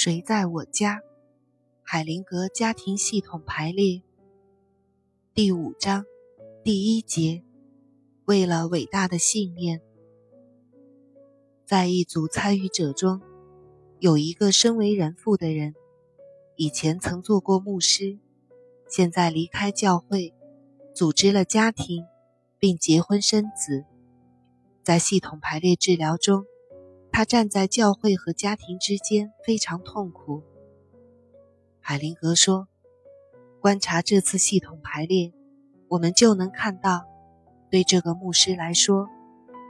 [0.00, 1.02] 谁在我家？
[1.82, 4.00] 海灵格家庭系统排列
[5.34, 6.04] 第五章
[6.62, 7.42] 第一节：
[8.24, 9.82] 为了伟大的信念，
[11.66, 13.20] 在一组参与者中，
[13.98, 15.74] 有一个身为人父的人，
[16.54, 18.20] 以前曾做过牧师，
[18.88, 20.32] 现在离开教会，
[20.94, 22.06] 组织了家庭，
[22.60, 23.84] 并结婚生子。
[24.84, 26.44] 在系统排列治疗中。
[27.18, 30.44] 他站在教会和家庭之间，非常痛苦。
[31.80, 32.68] 海灵格说
[33.60, 35.32] ：“观察这次系统排列，
[35.88, 37.06] 我们就能看到，
[37.72, 39.08] 对这个牧师来说，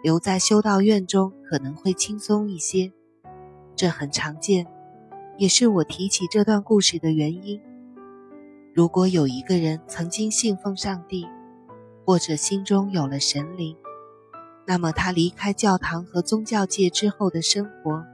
[0.02, 2.93] 留在修道院中可能会轻松一些。
[3.74, 4.66] 这很常见，
[5.38, 7.59] 也是我提起这段故事的原因。
[8.74, 11.27] 如果有一个人曾经信奉上帝，
[12.05, 13.74] 或者心中有了神灵。”
[14.70, 18.04] 那么，他离开教堂和宗教界之后的生活，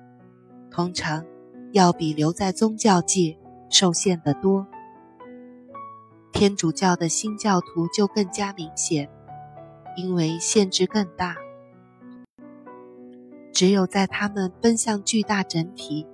[0.71, 1.27] 通常
[1.73, 3.37] 要比留在宗教界
[3.69, 4.65] 受限得多。
[6.33, 9.11] 天主教的新教徒就更加明显，
[9.97, 11.35] 因为限制更大。
[13.53, 16.07] 只有在他们奔向巨大整体，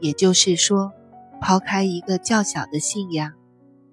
[0.00, 0.90] 也就是说，
[1.40, 3.34] 抛开一个较小的信仰，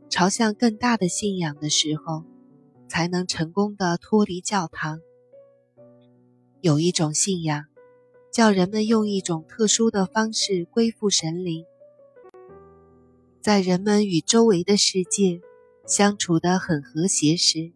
[0.09, 2.23] 朝向更大的信仰的时候，
[2.88, 4.99] 才能成功的脱离教堂。
[6.61, 7.67] 有一种信仰，
[8.31, 11.66] 叫人们用一种特殊的方式归附神灵。
[13.39, 15.39] 在人们与周围的世界
[15.85, 17.71] 相处得很和谐时，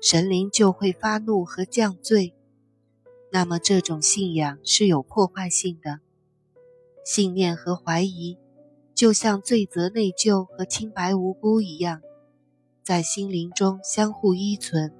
[0.00, 2.32] 神灵就会发怒和降罪。
[3.30, 6.00] 那么，这种信仰是有破坏性的。
[7.04, 8.38] 信念和怀疑，
[8.94, 12.00] 就像罪责、内疚和清白无辜一样，
[12.82, 14.94] 在心灵中相互依存。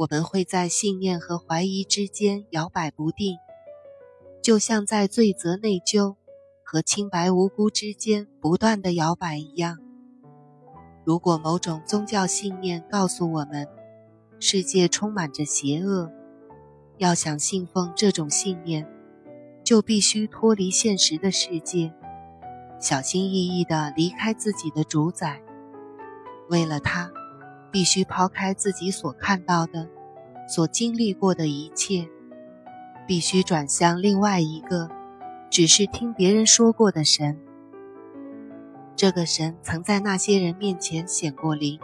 [0.00, 3.36] 我们会在信念和怀疑之间摇摆不定，
[4.42, 6.16] 就像在罪责、内疚
[6.64, 9.76] 和清白无辜之间不断的摇摆一样。
[11.04, 13.68] 如果某种宗教信念告诉我们
[14.38, 16.10] 世界充满着邪恶，
[16.96, 18.88] 要想信奉这种信念，
[19.62, 21.92] 就必须脱离现实的世界，
[22.80, 25.42] 小心翼翼地离开自己的主宰。
[26.48, 27.12] 为了他。
[27.72, 29.88] 必须抛开自己所看到的、
[30.48, 32.08] 所经历过的一切，
[33.06, 34.88] 必须转向另外一个，
[35.50, 37.38] 只是听别人说过的神。
[38.96, 41.78] 这个神曾在那些人面前显过灵，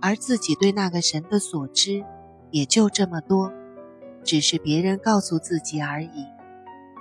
[0.00, 2.04] 而自己对那个神的所知
[2.50, 3.52] 也就这么多，
[4.24, 6.26] 只是别人告诉自己而已，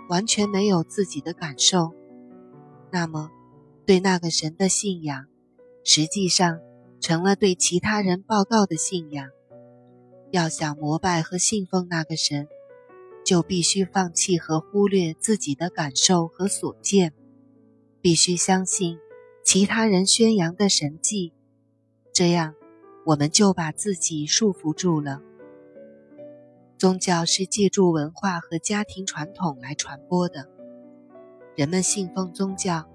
[0.10, 1.94] 完全没有自己的感受。
[2.92, 3.30] 那么，
[3.86, 5.26] 对那个神的信仰，
[5.84, 6.60] 实际上。
[7.02, 9.28] 成了对其他人报告的信仰。
[10.30, 12.48] 要想膜拜和信奉那个神，
[13.26, 17.12] 就必须放弃和忽略自己的感受和所见，
[18.00, 18.98] 必须相信
[19.44, 21.34] 其他人宣扬的神迹。
[22.14, 22.54] 这样，
[23.06, 25.22] 我们就把自己束缚住了。
[26.78, 30.48] 宗教是借助文化和家庭传统来传播的。
[31.56, 32.90] 人们信奉宗教，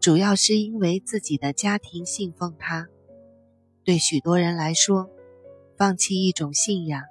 [0.00, 2.88] 主要是因为自己的家庭信奉它。
[3.84, 5.10] 对许多人来说，
[5.76, 7.02] 放弃一种信仰，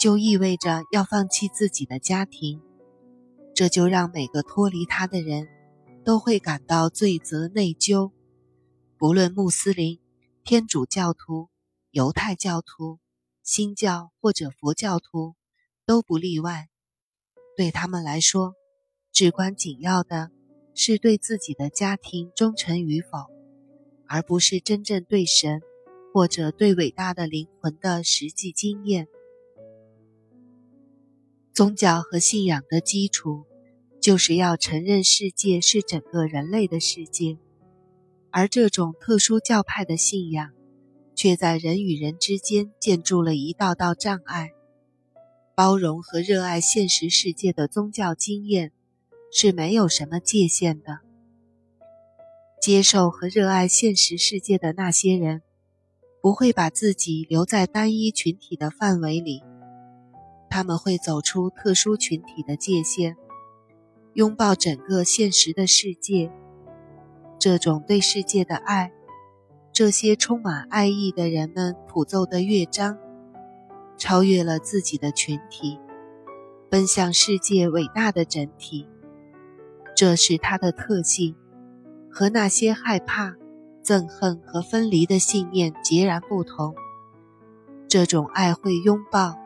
[0.00, 2.62] 就意味着要放弃自己的家庭。
[3.54, 5.48] 这就让每个脱离他的人
[6.04, 8.12] 都会感到罪责、内疚。
[8.96, 10.00] 不论穆斯林、
[10.44, 11.48] 天主教徒、
[11.90, 12.98] 犹太教徒、
[13.42, 15.34] 新教或者佛教徒，
[15.84, 16.68] 都不例外。
[17.56, 18.54] 对他们来说，
[19.12, 20.30] 至关紧要的
[20.74, 23.30] 是对自己的家庭忠诚与否，
[24.06, 25.60] 而不是真正对神。
[26.14, 29.08] 或者对伟大的灵魂的实际经验，
[31.52, 33.42] 宗教和信仰的基础，
[34.00, 37.36] 就是要承认世界是整个人类的世界，
[38.30, 40.52] 而这种特殊教派的信仰，
[41.16, 44.52] 却在人与人之间建筑了一道道障碍。
[45.56, 48.70] 包容和热爱现实世界的宗教经验，
[49.32, 51.00] 是没有什么界限的。
[52.62, 55.42] 接受和热爱现实世界的那些人。
[56.24, 59.42] 不会把自己留在单一群体的范围里，
[60.48, 63.14] 他们会走出特殊群体的界限，
[64.14, 66.32] 拥抱整个现实的世界。
[67.38, 68.90] 这种对世界的爱，
[69.70, 72.96] 这些充满爱意的人们谱奏的乐章，
[73.98, 75.78] 超越了自己的群体，
[76.70, 78.88] 奔向世界伟大的整体。
[79.94, 81.36] 这是它的特性，
[82.10, 83.36] 和那些害怕。
[83.84, 86.74] 憎恨和分离的信念截然不同，
[87.86, 89.38] 这种爱会拥抱、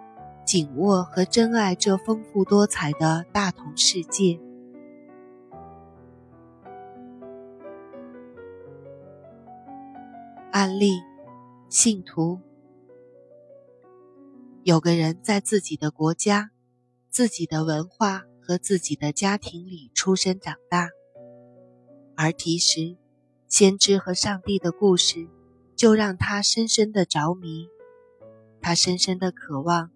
[0.46, 4.38] 紧握和珍爱这丰富多彩的大同世界。
[10.52, 11.00] 案例，
[11.68, 12.38] 信徒。
[14.62, 16.52] 有个人在自己的国家、
[17.10, 20.90] 自己的文化和自己的家庭里出生长大，
[22.14, 22.96] 而其实。
[23.48, 25.26] 先知和上帝的故事
[25.74, 27.68] 就让他深深的着迷。
[28.60, 29.90] 他深深的渴望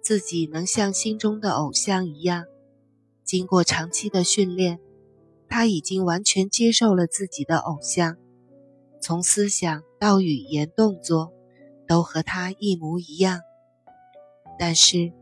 [0.00, 2.46] 自己能像心中的偶像一样。
[3.24, 4.78] 经过长期的训练，
[5.48, 8.16] 他已经完全接受了自己的偶像，
[9.00, 11.32] 从思想到语言、动作
[11.86, 13.40] 都和他一模一样。
[14.58, 15.12] 但是，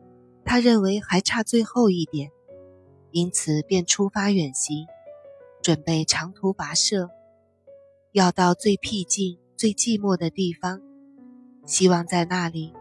[0.44, 2.30] 他认为还差最后一点，
[3.12, 4.86] 因此便出发远行，
[5.62, 7.08] 准备长途跋涉，
[8.12, 10.82] 要到最僻静、最寂寞的地方，
[11.64, 12.74] 希望在那里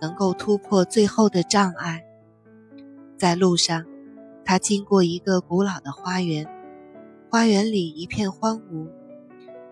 [0.00, 2.04] 能够突破最后的障碍。
[3.16, 3.84] 在路上，
[4.44, 6.46] 他经过一个古老的花园，
[7.28, 8.88] 花园里一片荒芜，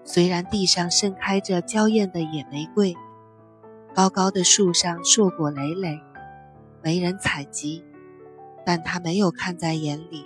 [0.02, 2.96] 虽然地上盛开着娇艳的野玫瑰，
[3.94, 6.00] 高高的树上硕果累累。
[6.82, 7.84] 没人采集，
[8.66, 10.24] 但他没有看在眼里，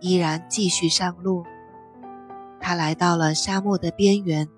[0.00, 1.46] 依然继续上路。
[2.62, 4.48] 他来到了沙漠的边缘。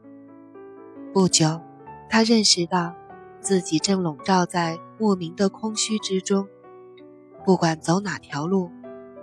[1.12, 1.60] 不久，
[2.08, 2.94] 他认识到
[3.40, 6.46] 自己正笼罩在莫名的空虚之中，
[7.44, 8.70] 不管走哪条路，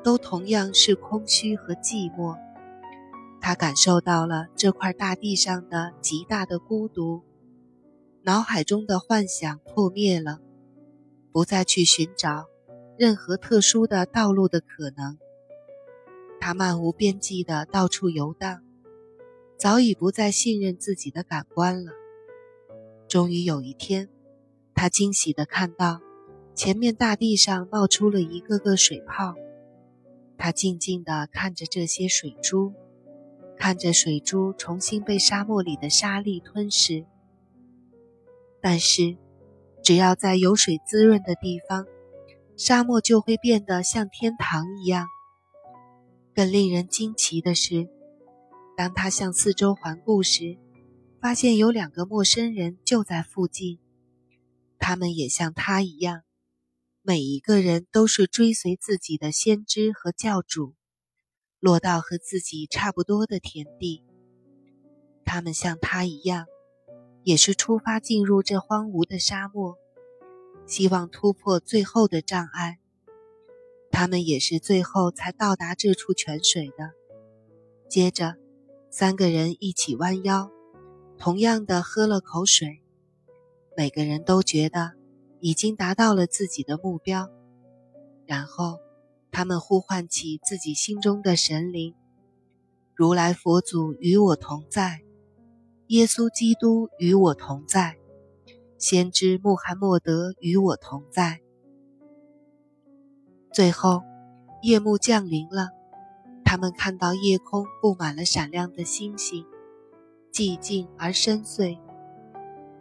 [0.03, 2.35] 都同样是空虚和寂寞。
[3.39, 7.21] 他感受到了这块大地上的极大的孤独，
[8.23, 10.39] 脑海中的幻想破灭了。
[11.31, 12.47] 不再去寻找
[12.97, 15.17] 任何特殊的道路的可能，
[16.39, 18.61] 他漫无边际的到处游荡，
[19.61, 21.91] 早已不再信任自己的感官了。
[23.07, 24.09] 终于有一天，
[24.73, 26.01] 他惊喜的看到
[26.55, 29.35] 前面大地上冒出了一个个水泡，
[30.35, 32.73] 他静静的看着这些水珠，
[33.55, 37.05] 看着水珠重新被沙漠里的沙粒吞噬，
[38.59, 39.15] 但是。
[39.83, 41.87] 只要在有水滋润的地方，
[42.55, 45.07] 沙漠就会变得像天堂一样。
[46.35, 47.89] 更令人惊奇的是，
[48.81, 50.57] 当他向四周环顾时，
[51.21, 53.77] 发现有两个陌生人就在附近。
[54.79, 56.23] 他们也像他一样，
[57.03, 60.73] 每一个人都是追随自己的先知和教主，
[61.59, 64.03] 落到和自己差不多的田地。
[65.23, 66.47] 他们像他一样。
[67.23, 69.77] 也是出发进入这荒芜的沙漠，
[70.65, 72.79] 希望突破最后的障碍。
[73.91, 76.93] 他们也是最后才到达这处泉水的。
[77.87, 78.37] 接着，
[78.93, 80.51] 三个人一起弯腰，
[81.17, 82.81] 同样的喝了口水。
[83.77, 84.91] 每个人都觉得
[85.39, 87.29] 已经达到了自己的目标。
[88.25, 88.79] 然后，
[89.31, 91.95] 他们呼唤起自己心中的神灵
[92.93, 94.99] ：“如来佛祖与我同在。”
[95.87, 97.95] 耶稣基督与我同在，
[98.77, 101.39] 先知穆罕默德与我同在。
[103.53, 104.01] 最后，
[104.61, 105.69] 夜幕降临了，
[106.51, 109.45] 他们看到夜空布满了闪亮的星星，
[110.33, 111.79] 寂静而深邃。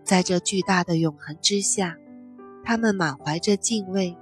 [0.03, 1.97] 在这巨大的永恒之下，
[2.65, 4.17] 他们满怀着敬畏，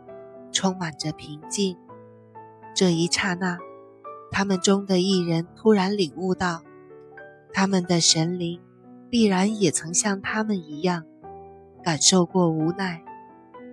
[0.52, 1.78] 充满着平静。
[2.74, 3.56] 这一刹那，
[4.30, 6.62] 他们中的一人突然领悟到，
[7.54, 8.60] 他们的神灵。
[9.08, 11.06] 必然也曾像他们一样，
[11.82, 13.02] 感受过无奈，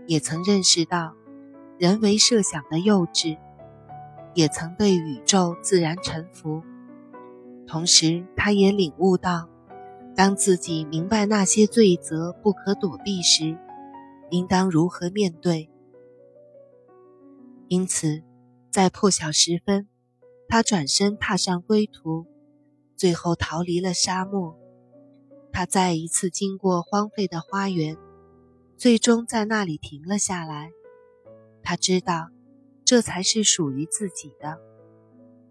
[0.07, 1.15] 也曾认识到
[1.77, 3.37] 人为设想的幼稚，
[4.35, 6.61] 也曾对宇宙自然臣服。
[7.65, 9.49] 同时，他也领悟到，
[10.15, 13.57] 当自己明白那些罪责不可躲避时，
[14.29, 15.71] 应当如何面对。
[17.67, 18.21] 因此，
[18.69, 19.87] 在破晓时分，
[20.47, 22.27] 他转身踏上归途，
[22.95, 24.55] 最后逃离了沙漠。
[25.51, 27.97] 他再一次经过荒废的花园，
[28.77, 30.71] 最终在那里停了下来。
[31.63, 32.29] 他知道，
[32.85, 34.59] 这才是属于自己的。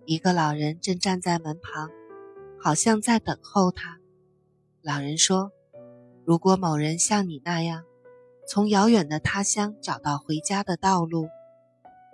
[0.07, 1.91] 一个老人正站在门旁，
[2.61, 3.99] 好像在等候他。
[4.83, 5.51] 老人说
[6.25, 7.85] ：“如果某人像你那样，
[8.47, 11.29] 从遥远的他乡找到回家的道路，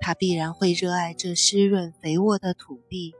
[0.00, 3.14] 他必然会热爱这湿润肥沃的土地。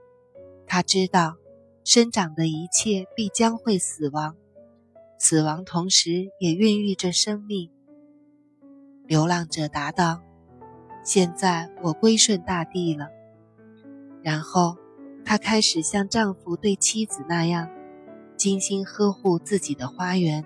[0.65, 1.35] 他知道，
[1.83, 4.35] 生长的一切必将会死亡。”
[5.19, 7.69] 死亡同时也孕育着生命。
[9.05, 10.23] 流浪者答道
[11.03, 13.09] ：“现在我归顺大地了。”
[14.23, 14.77] 然后，
[15.25, 17.69] 她开始像丈夫对妻子那样，
[18.37, 20.45] 精心呵护自己的花园。